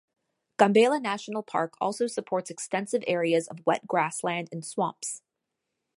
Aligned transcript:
Gambela 0.57 0.99
National 0.99 1.43
Park 1.43 1.75
also 1.79 2.07
supports 2.07 2.49
extensive 2.49 3.03
areas 3.05 3.47
of 3.47 3.63
wet 3.67 3.85
grassland 3.85 4.49
and 4.51 4.65
swamps. 4.65 5.21